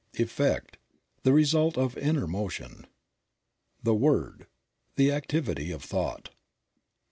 Effect.— 0.15 0.77
The 1.25 1.31
result 1.31 1.77
of 1.77 1.95
inner 1.95 2.25
motion. 2.25 2.87
The 3.83 3.93
Word.— 3.93 4.47
The 4.95 5.11
activity 5.11 5.71
of 5.71 5.83
thought. 5.83 6.31